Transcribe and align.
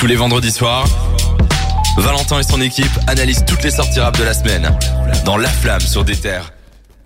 Tous 0.00 0.06
les 0.06 0.16
vendredis 0.16 0.50
soirs, 0.50 0.86
Valentin 1.98 2.40
et 2.40 2.42
son 2.42 2.58
équipe 2.62 2.90
analysent 3.06 3.44
toutes 3.46 3.62
les 3.62 3.70
sorties 3.70 4.00
rap 4.00 4.18
de 4.18 4.24
la 4.24 4.32
semaine 4.32 4.70
dans 5.26 5.36
La 5.36 5.50
Flamme 5.50 5.82
sur 5.82 6.04
des 6.04 6.16
terres. 6.16 6.54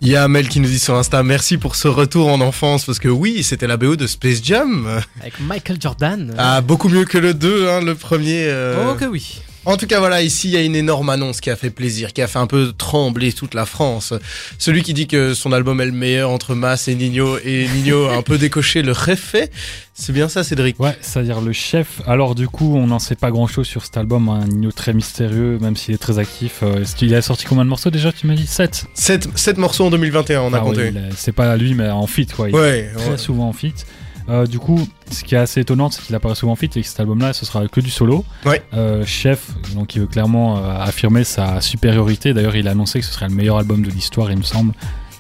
Il 0.01 0.07
y 0.07 0.15
a 0.15 0.23
Amel 0.23 0.49
qui 0.49 0.61
nous 0.61 0.69
dit 0.69 0.79
sur 0.79 0.95
Insta 0.95 1.25
merci 1.25 1.59
pour 1.59 1.75
ce 1.75 1.89
retour 1.89 2.29
en 2.29 2.41
enfance 2.41 2.85
parce 2.85 3.01
que 3.01 3.09
oui 3.09 3.43
c'était 3.43 3.67
la 3.67 3.77
BO 3.77 3.97
de 3.97 4.07
Space 4.07 4.41
Jam 4.45 5.03
Avec 5.21 5.41
Michael 5.41 5.79
Jordan. 5.81 6.37
ah 6.39 6.61
beaucoup 6.61 6.89
mieux 6.89 7.05
que 7.05 7.19
le 7.19 7.35
2 7.35 7.69
hein, 7.69 7.81
le 7.81 7.97
premier 7.97 8.45
euh. 8.47 8.93
Oh 8.93 8.95
que 8.95 9.07
oui. 9.07 9.41
En 9.65 9.77
tout 9.77 9.87
cas 9.87 9.99
voilà 9.99 10.23
ici 10.23 10.49
il 10.49 10.55
y 10.55 10.57
a 10.57 10.63
une 10.63 10.77
énorme 10.77 11.09
annonce 11.11 11.41
qui 11.41 11.51
a 11.51 11.57
fait 11.57 11.71
plaisir 11.71 12.13
qui 12.13 12.23
a 12.23 12.27
fait 12.27 12.39
un 12.39 12.47
peu 12.47 12.73
trembler 12.77 13.33
toute 13.33 13.55
la 13.55 13.67
France 13.67 14.13
celui 14.59 14.83
qui 14.83 14.95
dit 14.95 15.07
que 15.07 15.35
son 15.35 15.53
album 15.53 15.81
est 15.81 15.87
le 15.87 15.93
meilleur 15.93 16.31
entre 16.31 16.55
Mas 16.55 16.89
et 16.89 16.95
Nino 16.95 17.39
et 17.45 17.69
Nino 17.75 18.07
a 18.07 18.17
un 18.17 18.23
peu 18.23 18.39
décoché 18.39 18.83
le 18.83 18.93
réfait 18.93 19.51
c'est 19.97 20.13
bien 20.13 20.29
ça 20.29 20.43
Cédric? 20.43 20.81
Ouais, 20.81 20.97
c'est-à-dire 21.01 21.41
le 21.41 21.53
chef. 21.53 22.03
Alors 22.07 22.35
du 22.35 22.49
coup, 22.49 22.77
on 22.77 22.89
n'en 22.89 22.99
sait 22.99 23.15
pas 23.15 23.31
grand-chose 23.31 23.69
sur 23.69 23.85
cet 23.85 23.97
album, 23.97 24.29
un 24.29 24.45
Nino 24.45 24.73
très 24.73 24.93
mystérieux, 24.93 25.59
même 25.61 25.77
s'il 25.77 25.95
est 25.95 25.99
très 25.99 26.19
actif. 26.19 26.61
Euh, 26.65 26.85
qu'il 26.97 27.15
a 27.15 27.23
sorti 27.23 27.47
combien 27.47 27.65
de 27.65 27.71
morceaux 27.71 27.91
déjà 27.91 28.11
Tu 28.11 28.27
m'as 28.27 28.35
dit? 28.35 28.47
7 28.47 28.87
7, 28.95 29.29
7 29.39 29.57
morceaux 29.59 29.87
en 29.87 29.91
2021 29.91 30.41
on 30.41 30.53
a 30.53 30.59
compté 30.59 30.93
C'est 31.17 31.33
pas 31.33 31.57
lui, 31.57 31.75
mais 31.75 31.89
en 31.91 32.09
feat 32.09 32.35
quoi. 32.35 32.49
Il 32.49 32.57
ouais, 32.57 32.79
est 32.81 32.99
très 32.99 33.11
ouais. 33.11 33.19
souvent 33.19 33.49
en 33.49 33.53
feat. 33.53 33.87
Euh, 34.29 34.47
du 34.47 34.59
coup, 34.59 34.81
ce 35.11 35.23
qui 35.23 35.35
est 35.35 35.39
assez 35.39 35.61
étonnant, 35.61 35.91
c'est 35.91 36.03
qu'il 36.03 36.15
apparaît 36.15 36.35
souvent 36.35 36.53
en 36.53 36.57
feat 36.57 36.77
et 36.77 36.81
que 36.83 36.87
cet 36.87 37.01
album-là, 37.01 37.33
ce 37.33 37.45
sera 37.45 37.67
que 37.69 37.81
du 37.81 37.91
solo. 37.91 38.25
Ouais. 38.47 38.63
Euh, 38.73 39.05
chef, 39.05 39.49
donc 39.75 39.95
il 39.95 40.01
veut 40.01 40.07
clairement 40.07 40.59
euh, 40.59 40.79
affirmer 40.81 41.25
sa 41.25 41.61
supériorité. 41.61 42.33
D'ailleurs, 42.33 42.57
il 42.57 42.67
a 42.69 42.71
annoncé 42.71 43.01
que 43.01 43.05
ce 43.07 43.13
serait 43.13 43.29
le 43.29 43.35
meilleur 43.35 43.59
album 43.59 43.83
de 43.83 43.91
l'histoire, 43.91 44.31
il 44.31 44.39
me 44.39 44.43
semble. 44.43 44.73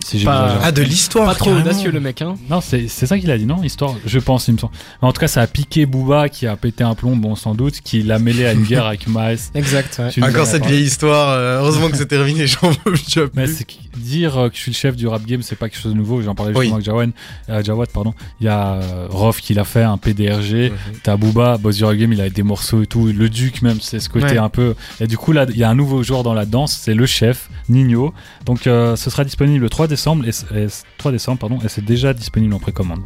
Si 0.04 0.22
Pas- 0.22 0.58
ah 0.62 0.70
de 0.70 0.82
l'histoire 0.82 1.26
Pas 1.26 1.34
trop 1.34 1.46
carrément. 1.46 1.64
audacieux 1.64 1.90
le 1.90 1.98
mec 1.98 2.20
hein. 2.20 2.34
Non, 2.50 2.60
c'est 2.60 2.88
ça 2.88 3.18
qu'il 3.18 3.30
a 3.30 3.38
dit, 3.38 3.46
non 3.46 3.62
Histoire, 3.62 3.94
je 4.04 4.18
pense, 4.18 4.48
il 4.48 4.54
me 4.54 4.58
semble. 4.58 4.74
Mais 5.00 5.08
en 5.08 5.12
tout 5.14 5.20
cas, 5.20 5.28
ça 5.28 5.40
a 5.40 5.46
piqué 5.46 5.86
Booba 5.86 6.28
qui 6.28 6.46
a 6.46 6.56
pété 6.56 6.84
un 6.84 6.94
plomb, 6.94 7.16
bon, 7.16 7.34
sans 7.36 7.54
doute, 7.54 7.80
qui 7.80 8.02
l'a 8.02 8.18
mêlé 8.18 8.44
à 8.44 8.52
une 8.52 8.64
guerre 8.64 8.84
avec 8.84 9.06
Maes. 9.06 9.50
Exact. 9.54 9.98
Ouais. 10.18 10.22
Encore 10.22 10.42
as 10.42 10.46
cette 10.50 10.66
vieille 10.66 10.84
histoire 10.84 11.30
euh, 11.30 11.58
heureusement 11.60 11.88
que 11.88 11.96
c'est 11.96 12.04
terminé 12.04 12.46
j'en 12.48 12.68
veux 12.84 12.92
déjà 12.92 13.22
Mais 13.34 13.44
plus 13.44 13.54
c'est 13.56 13.64
dire 13.96 14.36
euh, 14.38 14.48
que 14.48 14.56
je 14.56 14.60
suis 14.60 14.70
le 14.70 14.76
chef 14.76 14.96
du 14.96 15.06
rap 15.06 15.24
game, 15.24 15.42
c'est 15.42 15.56
pas 15.56 15.68
quelque 15.68 15.80
chose 15.80 15.92
de 15.92 15.96
nouveau. 15.96 16.22
J'en 16.22 16.34
parlais 16.34 16.52
Oui. 16.52 16.66
justement 16.66 16.74
avec 16.76 16.84
Jawan, 16.86 17.12
euh, 17.50 17.62
Jawad, 17.62 17.88
pardon. 17.90 18.14
Il 18.40 18.46
y 18.46 18.48
a 18.48 18.74
euh, 18.74 19.06
Rof 19.10 19.40
qui 19.40 19.54
l'a 19.54 19.64
fait, 19.64 19.82
un 19.82 19.98
PDRG. 19.98 20.70
Mhm. 20.70 20.76
T'as 21.02 21.16
Booba, 21.16 21.58
Boss 21.58 21.76
du 21.76 21.84
rap 21.84 21.94
game, 21.96 22.12
il 22.12 22.20
a 22.20 22.28
des 22.30 22.42
morceaux 22.42 22.82
et 22.82 22.86
tout. 22.86 23.06
Le 23.06 23.28
Duc 23.28 23.62
même, 23.62 23.80
c'est 23.80 24.00
ce 24.00 24.08
côté 24.08 24.24
Ouais. 24.26 24.38
un 24.38 24.48
peu. 24.48 24.74
Et 25.00 25.06
du 25.06 25.16
coup 25.16 25.32
là, 25.32 25.46
il 25.48 25.56
y 25.56 25.64
a 25.64 25.70
un 25.70 25.74
nouveau 25.74 26.02
joueur 26.02 26.22
dans 26.22 26.34
la 26.34 26.46
danse, 26.46 26.78
c'est 26.80 26.94
le 26.94 27.06
chef 27.06 27.48
Nino. 27.68 28.12
Donc 28.44 28.66
euh, 28.66 28.96
ce 28.96 29.10
sera 29.10 29.24
disponible 29.24 29.62
le 29.64 29.70
3 29.70 29.86
décembre 29.86 30.26
et, 30.26 30.32
c- 30.32 30.46
et 30.54 30.68
c- 30.68 30.84
3 30.98 31.12
décembre 31.12 31.38
pardon 31.38 31.58
et 31.64 31.68
c'est 31.68 31.84
déjà 31.84 32.12
disponible 32.14 32.54
en 32.54 32.58
précommande. 32.58 33.00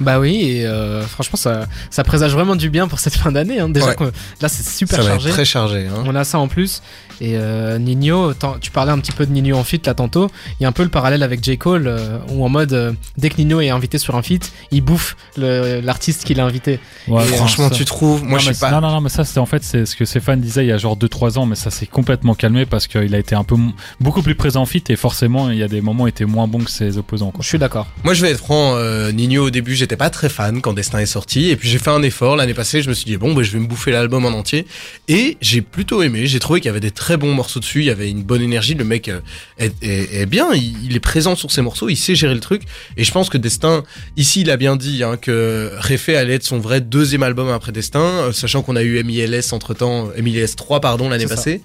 Bah 0.00 0.18
oui, 0.18 0.42
et 0.42 0.66
euh, 0.66 1.02
franchement, 1.02 1.36
ça, 1.36 1.66
ça 1.90 2.02
présage 2.04 2.32
vraiment 2.32 2.56
du 2.56 2.70
bien 2.70 2.88
pour 2.88 2.98
cette 3.00 3.14
fin 3.16 3.30
d'année. 3.32 3.60
Hein. 3.60 3.68
Déjà, 3.68 3.88
Ouais. 3.88 3.96
là, 4.40 4.48
c'est 4.48 4.66
super 4.66 4.96
ça 4.98 5.02
va 5.02 5.10
chargé. 5.10 5.28
être 5.28 5.34
très 5.34 5.44
chargé 5.44 5.86
hein. 5.86 6.04
On 6.06 6.14
a 6.14 6.24
ça 6.24 6.38
en 6.38 6.48
plus. 6.48 6.82
Et 7.22 7.36
euh, 7.36 7.76
Nino, 7.78 8.32
tu 8.62 8.70
parlais 8.70 8.92
un 8.92 8.98
petit 8.98 9.12
peu 9.12 9.26
de 9.26 9.30
Nino 9.32 9.54
en 9.58 9.62
feat 9.64 9.86
là 9.86 9.92
tantôt. 9.92 10.30
Il 10.58 10.62
y 10.62 10.66
a 10.66 10.68
un 10.70 10.72
peu 10.72 10.82
le 10.82 10.88
parallèle 10.88 11.22
avec 11.22 11.44
J. 11.44 11.58
Cole, 11.58 11.86
euh, 11.86 12.16
où 12.30 12.42
en 12.44 12.48
mode, 12.48 12.72
euh, 12.72 12.92
dès 13.18 13.28
que 13.28 13.36
Nino 13.36 13.60
est 13.60 13.68
invité 13.68 13.98
sur 13.98 14.16
un 14.16 14.22
feat, 14.22 14.50
il 14.70 14.80
bouffe 14.80 15.16
l'artiste 15.36 16.24
qu'il 16.24 16.40
a 16.40 16.44
invité. 16.44 16.80
Ouais, 17.08 17.22
Et 17.24 17.26
franchement 17.26 17.68
ça- 17.68 17.74
tu 17.74 17.84
trouves 17.84 18.22
moi 18.24 18.38
non, 18.38 18.38
je 18.38 18.52
c'est- 18.52 18.60
pas 18.60 18.70
Non, 18.70 18.80
non, 18.80 18.90
non, 18.90 19.00
mais 19.00 19.08
ça, 19.10 19.24
c'est 19.24 19.38
en 19.38 19.46
fait, 19.46 19.62
c'est 19.64 19.84
ce 19.86 19.96
que 19.96 20.04
Stéphane 20.04 20.40
disait 20.40 20.64
il 20.64 20.68
y 20.68 20.72
a 20.72 20.78
genre 20.78 20.96
2-3 20.96 21.38
ans, 21.38 21.46
mais 21.46 21.56
ça 21.56 21.70
s'est 21.70 21.86
complètement 21.86 22.34
calmé 22.34 22.64
parce 22.66 22.86
qu'il 22.86 23.14
a 23.14 23.18
été 23.18 23.34
un 23.34 23.44
peu 23.44 23.56
beaucoup 24.00 24.22
plus 24.22 24.34
présent 24.34 24.62
en 24.62 24.66
fit 24.66 24.82
et 24.88 24.96
forcément, 24.96 25.50
il 25.50 25.58
y 25.58 25.62
a 25.62 25.68
des 25.68 25.80
moments 25.80 26.04
où 26.04 26.06
il 26.06 26.10
était 26.10 26.24
moins 26.24 26.46
bon 26.46 26.58
que 26.60 26.70
ses 26.70 26.96
opposants. 26.98 27.30
Quoi. 27.32 27.42
Je 27.42 27.48
suis 27.48 27.58
d'accord. 27.58 27.86
Moi, 28.04 28.14
je 28.14 28.22
vais 28.22 28.30
être 28.30 28.38
franc, 28.38 28.74
euh, 28.76 29.12
Nino, 29.12 29.46
au 29.46 29.50
début, 29.50 29.74
j'étais 29.74 29.89
pas 29.96 30.10
très 30.10 30.28
fan 30.28 30.60
quand 30.60 30.72
Destin 30.72 30.98
est 30.98 31.06
sorti. 31.06 31.50
Et 31.50 31.56
puis, 31.56 31.68
j'ai 31.68 31.78
fait 31.78 31.90
un 31.90 32.02
effort. 32.02 32.36
L'année 32.36 32.54
passée, 32.54 32.82
je 32.82 32.88
me 32.88 32.94
suis 32.94 33.04
dit, 33.06 33.16
bon, 33.16 33.34
bah, 33.34 33.42
je 33.42 33.50
vais 33.50 33.58
me 33.58 33.66
bouffer 33.66 33.90
l'album 33.90 34.24
en 34.24 34.30
entier. 34.30 34.66
Et 35.08 35.36
j'ai 35.40 35.60
plutôt 35.62 36.02
aimé. 36.02 36.26
J'ai 36.26 36.38
trouvé 36.38 36.60
qu'il 36.60 36.66
y 36.68 36.70
avait 36.70 36.80
des 36.80 36.90
très 36.90 37.16
bons 37.16 37.32
morceaux 37.34 37.60
dessus. 37.60 37.80
Il 37.80 37.86
y 37.86 37.90
avait 37.90 38.10
une 38.10 38.22
bonne 38.22 38.42
énergie. 38.42 38.74
Le 38.74 38.84
mec 38.84 39.08
euh, 39.08 39.20
est, 39.58 39.72
est- 39.82 40.20
est 40.22 40.26
bien. 40.26 40.48
Il, 40.54 40.84
il 40.84 40.96
est 40.96 41.00
présent 41.00 41.34
sur 41.36 41.50
ses 41.50 41.62
morceaux. 41.62 41.88
Il 41.88 41.96
sait 41.96 42.14
gérer 42.14 42.34
le 42.34 42.40
truc. 42.40 42.62
Et 42.96 43.04
je 43.04 43.12
pense 43.12 43.28
que 43.28 43.38
Destin, 43.38 43.84
ici, 44.16 44.42
il 44.42 44.50
a 44.50 44.56
bien 44.56 44.76
dit 44.76 45.02
hein, 45.02 45.16
que 45.20 45.70
Réfé 45.78 46.16
allait 46.16 46.34
être 46.34 46.44
son 46.44 46.58
vrai 46.58 46.80
deuxième 46.80 47.22
album 47.22 47.48
après 47.50 47.72
Destin. 47.72 48.00
euh, 48.00 48.32
sachant 48.32 48.62
qu'on 48.62 48.76
a 48.76 48.82
eu 48.82 49.02
MILS 49.02 49.52
entre 49.52 49.74
temps, 49.74 50.08
MILS 50.20 50.54
3, 50.56 50.80
pardon, 50.80 51.08
l'année 51.08 51.24
passée. 51.26 51.62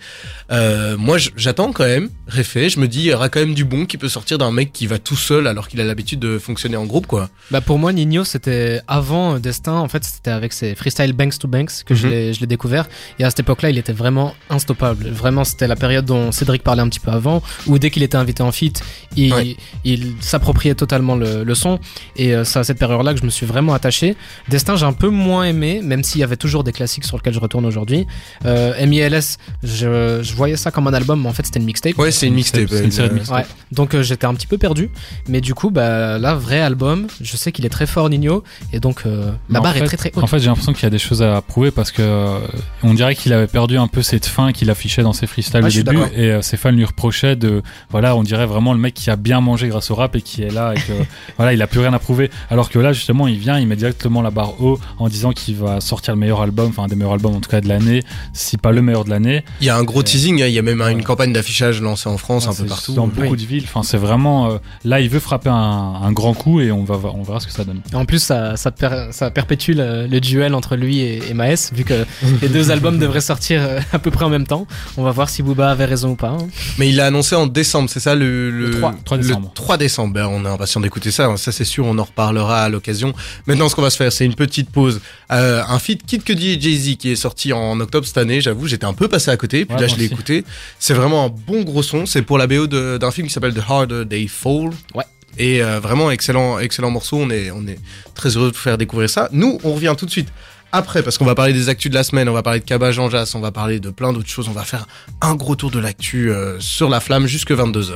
Euh, 0.51 0.95
moi, 0.97 1.17
j'attends 1.35 1.71
quand 1.71 1.85
même 1.85 2.09
Réfé. 2.27 2.69
Je 2.69 2.79
me 2.79 2.87
dis, 2.87 2.99
il 2.99 3.05
y 3.05 3.13
aura 3.13 3.29
quand 3.29 3.39
même 3.39 3.53
du 3.53 3.65
bon 3.65 3.85
qui 3.85 3.97
peut 3.97 4.09
sortir 4.09 4.37
d'un 4.37 4.51
mec 4.51 4.71
qui 4.73 4.87
va 4.87 4.97
tout 4.99 5.15
seul 5.15 5.47
alors 5.47 5.67
qu'il 5.67 5.79
a 5.81 5.83
l'habitude 5.83 6.19
de 6.19 6.39
fonctionner 6.39 6.77
en 6.77 6.85
groupe, 6.85 7.05
quoi. 7.07 7.29
Bah 7.51 7.61
pour 7.61 7.77
moi, 7.79 7.93
Nino, 7.93 8.14
c'était 8.23 8.81
avant 8.87 9.39
Destin. 9.39 9.73
En 9.73 9.87
fait, 9.87 10.03
c'était 10.03 10.31
avec 10.31 10.53
ses 10.53 10.75
freestyle 10.75 11.13
Banks 11.13 11.37
to 11.39 11.47
Banks 11.47 11.83
que 11.85 11.93
je 11.95 12.05
Mhm. 12.07 12.13
l'ai- 12.13 12.33
je 12.33 12.39
l'ai 12.39 12.47
découvert. 12.47 12.87
Et 13.19 13.23
à 13.23 13.29
cette 13.29 13.41
époque-là, 13.41 13.69
il 13.69 13.77
était 13.77 13.93
vraiment 13.93 14.33
instoppable. 14.49 15.07
Vraiment, 15.09 15.43
c'était 15.43 15.67
la 15.67 15.75
période 15.75 16.05
dont 16.05 16.31
Cédric 16.31 16.63
parlait 16.63 16.81
un 16.81 16.89
petit 16.89 16.99
peu 16.99 17.11
avant, 17.11 17.41
où 17.67 17.77
dès 17.79 17.89
qu'il 17.89 18.03
était 18.03 18.17
invité 18.17 18.43
en 18.43 18.51
feat, 18.51 18.81
il, 19.15 19.33
Ouais. 19.33 19.57
il 19.83 20.13
s'appropriait 20.21 20.75
totalement 20.75 21.15
le, 21.15 21.43
le 21.43 21.55
son. 21.55 21.79
Et 22.15 22.33
euh, 22.35 22.43
c'est 22.43 22.59
à 22.59 22.63
cette 22.63 22.79
période-là 22.79 23.13
que 23.13 23.19
je 23.19 23.25
me 23.25 23.29
suis 23.31 23.45
vraiment 23.45 23.73
attaché. 23.73 24.15
Destin, 24.49 24.75
j'ai 24.75 24.85
un 24.85 24.93
peu 24.93 25.09
moins 25.09 25.43
aimé, 25.43 25.81
même 25.83 26.03
s'il 26.03 26.21
y 26.21 26.23
avait 26.23 26.37
toujours 26.37 26.63
des 26.63 26.71
classiques 26.71 27.05
sur 27.05 27.17
lesquels 27.17 27.33
je 27.33 27.39
retourne 27.39 27.65
aujourd'hui. 27.65 28.05
Euh, 28.45 28.73
MILS, 28.85 29.37
je, 29.63 30.21
je 30.23 30.33
voyais 30.35 30.55
ça 30.57 30.71
comme 30.71 30.87
un 30.87 30.93
album, 30.93 31.21
mais 31.23 31.29
en 31.29 31.33
fait, 31.33 31.45
c'était 31.45 31.59
une 31.59 31.65
mixtape. 31.65 31.97
Ouais, 31.97 32.11
c'est 32.11 32.27
une 32.27 32.35
mixtape. 32.35 32.67
C'est 32.69 32.83
une 32.83 32.91
série 32.91 33.07
de 33.09 33.13
euh, 33.13 33.17
mixtapes. 33.17 33.37
Ouais, 33.37 33.45
donc 33.71 33.93
euh, 33.95 34.03
j'étais 34.03 34.25
un 34.27 34.33
petit 34.33 34.47
peu 34.47 34.57
perdu, 34.57 34.89
mais 35.27 35.41
du 35.41 35.53
coup, 35.53 35.71
bah 35.71 36.17
là, 36.19 36.35
vrai 36.35 36.59
album, 36.59 37.07
je 37.21 37.35
sais 37.37 37.51
qu'il 37.51 37.65
est 37.65 37.69
très 37.69 37.87
fort, 37.87 38.04
Nino, 38.09 38.43
et 38.73 38.79
donc 38.79 39.03
euh, 39.05 39.31
la 39.49 39.59
barre 39.59 39.73
fait- 39.73 39.79
est 39.81 39.85
très 39.85 39.97
très 39.97 40.11
haute. 40.15 40.23
En 40.23 40.27
fait, 40.27 40.39
j'ai 40.39 40.47
l'impression 40.47 40.73
qu'il 40.73 40.83
y 40.83 40.87
a 40.87 40.89
des 40.89 40.97
choses 40.99 41.21
à 41.23 41.41
prouver 41.41 41.71
parce 41.71 41.91
que 41.91 42.01
euh, 42.01 42.39
on 42.83 42.93
dirait 42.93 43.15
qu'il 43.15 43.33
avait 43.33 43.47
perdu 43.47 43.77
un 43.77 43.87
peu 43.87 44.01
cette 44.01 44.25
fin 44.25 44.51
qu'il 44.51 44.69
affichait 44.69 45.03
dans 45.03 45.13
ses 45.13 45.27
freestyles 45.27 45.63
Ouais, 45.63 45.79
au 45.79 45.83
début 45.83 45.99
et 46.15 46.31
euh, 46.31 46.41
ses 46.41 46.57
fans 46.57 46.71
lui 46.71 46.85
reprochaient 46.85 47.35
de 47.35 47.61
voilà, 47.89 48.15
on 48.15 48.23
dirait 48.23 48.45
vraiment 48.45 48.73
le 48.73 48.79
mec 48.79 48.93
qui 48.93 49.09
a 49.09 49.15
bien 49.15 49.41
mangé 49.41 49.67
grâce 49.67 49.91
au 49.91 49.95
rap 49.95 50.15
et 50.15 50.21
qui 50.21 50.43
est 50.43 50.51
là 50.51 50.73
et 50.73 50.77
que 50.77 50.93
voilà, 51.37 51.53
il 51.53 51.61
a 51.61 51.67
plus 51.67 51.79
rien 51.79 51.93
à 51.93 51.99
prouver 51.99 52.29
alors 52.49 52.69
que 52.69 52.79
là 52.79 52.93
justement, 52.93 53.27
il 53.27 53.37
vient, 53.37 53.59
il 53.59 53.67
met 53.67 53.75
directement 53.75 54.21
la 54.21 54.31
barre 54.31 54.61
haut 54.61 54.79
en 54.99 55.07
disant 55.09 55.31
qu'il 55.31 55.55
va 55.55 55.81
sortir 55.81 56.13
le 56.13 56.19
meilleur 56.19 56.41
album, 56.41 56.69
enfin 56.69 56.83
un 56.83 56.87
des 56.87 56.95
meilleurs 56.95 57.13
albums 57.13 57.35
en 57.35 57.39
tout 57.41 57.49
cas 57.49 57.61
de 57.61 57.67
l'année, 57.67 58.01
si 58.33 58.57
pas 58.57 58.71
le 58.71 58.81
meilleur 58.81 59.05
de 59.05 59.09
l'année. 59.09 59.43
Il 59.61 59.67
y 59.67 59.69
a 59.69 59.77
un 59.77 59.83
gros 59.83 60.03
teasing, 60.03 60.41
hein, 60.41 60.47
il 60.47 60.53
y 60.53 60.59
a 60.59 60.61
même 60.61 60.81
une 60.81 61.03
campagne 61.03 61.33
d'affichage 61.33 61.81
lancée 61.81 62.09
en 62.09 62.17
France, 62.17 62.47
un 62.47 62.51
C'est 62.51 62.63
peu 62.63 62.69
partout. 62.69 62.93
Dans 62.93 63.07
beaucoup 63.07 63.31
Oui. 63.33 63.37
de 63.37 63.45
villes, 63.45 63.63
enfin 63.65 63.83
c'est 63.83 63.97
vraiment 63.97 64.49
euh, 64.51 64.57
là, 64.83 64.99
il 65.01 65.09
veut 65.09 65.19
frapper 65.19 65.49
un, 65.49 65.55
un 66.03 66.11
grand 66.11 66.33
coup 66.33 66.61
et 66.61 66.71
on 66.71 66.83
va 66.83 66.95
voir- 66.97 67.15
on 67.15 67.23
verra 67.23 67.39
ce 67.39 67.47
que 67.47 67.53
ça 67.53 67.63
donne. 67.63 67.81
Et 67.95 67.97
En 67.97 68.05
plus, 68.05 68.19
ça, 68.19 68.57
ça, 68.57 68.71
per- 68.71 69.07
ça 69.11 69.31
perpétue 69.31 69.71
le, 69.71 70.05
le 70.07 70.19
duel 70.19 70.53
entre 70.53 70.75
lui 70.75 70.99
et, 70.99 71.29
et 71.29 71.33
Maes, 71.33 71.71
vu 71.73 71.83
que 71.85 72.05
les 72.41 72.49
deux 72.49 72.69
albums 72.69 72.99
devraient 72.99 73.21
sortir 73.21 73.61
euh, 73.63 73.79
à 73.93 73.99
peu 73.99 74.11
près 74.11 74.25
en 74.25 74.29
même 74.29 74.45
temps. 74.45 74.67
On 74.97 75.03
va 75.03 75.11
voir 75.11 75.29
si 75.29 75.41
Booba 75.41 75.71
avait 75.71 75.85
raison 75.85 76.09
ou 76.11 76.15
pas. 76.15 76.29
hein. 76.29 76.47
Mais 76.77 76.89
il 76.89 76.97
l'a 76.97 77.05
annoncé 77.07 77.35
en 77.35 77.47
décembre, 77.47 77.89
c'est 77.89 77.99
ça 78.01 78.13
le, 78.13 78.51
Le 78.51 78.71
3, 78.71 78.95
3 79.05 79.17
décembre. 79.17 79.51
3 79.55 79.77
décembre. 79.77 80.13
Ben, 80.13 80.27
on 80.27 80.45
est 80.45 80.49
impatient 80.49 80.81
d'écouter 80.81 81.11
ça, 81.11 81.25
hein, 81.27 81.37
ça 81.37 81.51
c'est 81.51 81.63
sûr, 81.63 81.85
on 81.85 81.97
en 81.97 82.03
reparlera 82.03 82.63
à 82.63 82.69
l'occasion. 82.69 83.13
Maintenant, 83.47 83.69
ce 83.69 83.75
qu'on 83.75 83.81
va 83.81 83.89
se 83.89 83.97
faire, 83.97 84.11
c'est 84.11 84.25
une 84.25 84.35
petite 84.35 84.69
pause. 84.69 84.99
Euh, 85.31 85.63
un 85.67 85.79
feat 85.79 86.05
Kid 86.05 86.23
Cudi 86.23 86.51
et 86.51 86.59
Jay-Z 86.61 86.97
qui 86.97 87.11
est 87.11 87.15
sorti 87.15 87.53
en 87.53 87.79
octobre 87.79 88.05
cette 88.05 88.17
année, 88.17 88.41
j'avoue, 88.41 88.67
j'étais 88.67 88.85
un 88.85 88.93
peu 88.93 89.07
passé 89.07 89.31
à 89.31 89.37
côté, 89.37 89.63
puis 89.65 89.75
Ouais, 89.75 89.81
là 89.81 89.87
je 89.87 89.95
l'ai 89.95 90.05
écouté. 90.05 90.43
C'est 90.79 90.93
vraiment 90.93 91.25
un 91.25 91.29
bon 91.29 91.63
gros 91.63 91.81
son, 91.83 92.05
c'est 92.05 92.21
pour 92.23 92.37
la 92.37 92.47
BO 92.47 92.67
d'un 92.67 93.11
film 93.11 93.27
qui 93.27 93.33
s'appelle 93.33 93.53
The 93.53 93.61
Harder 93.67 94.03
They 94.09 94.27
Fall. 94.27 94.69
Ouais. 94.93 95.03
Et 95.37 95.61
euh, 95.63 95.79
vraiment 95.79 96.11
excellent, 96.11 96.59
excellent 96.59 96.91
morceau. 96.91 97.17
On 97.17 97.29
est, 97.29 97.51
on 97.51 97.65
est 97.67 97.79
très 98.13 98.29
heureux 98.35 98.51
de 98.51 98.55
vous 98.55 98.61
faire 98.61 98.77
découvrir 98.77 99.09
ça. 99.09 99.29
Nous, 99.31 99.59
on 99.63 99.73
revient 99.73 99.95
tout 99.97 100.05
de 100.05 100.11
suite 100.11 100.29
après 100.71 101.03
parce 101.03 101.17
qu'on 101.17 101.25
va 101.25 101.35
parler 101.35 101.53
des 101.53 101.69
actus 101.69 101.89
de 101.89 101.95
la 101.95 102.03
semaine. 102.03 102.29
On 102.29 102.33
va 102.33 102.43
parler 102.43 102.59
de 102.59 102.65
Kaba 102.65 102.91
Jean 102.91 103.09
Jass, 103.09 103.35
on 103.35 103.39
va 103.39 103.51
parler 103.51 103.79
de 103.79 103.89
plein 103.89 104.13
d'autres 104.13 104.29
choses. 104.29 104.47
On 104.47 104.53
va 104.53 104.63
faire 104.63 104.87
un 105.21 105.35
gros 105.35 105.55
tour 105.55 105.71
de 105.71 105.79
l'actu 105.79 106.31
euh, 106.31 106.59
sur 106.59 106.89
la 106.89 106.99
flamme 106.99 107.27
jusque 107.27 107.51
22 107.51 107.81
h 107.81 107.95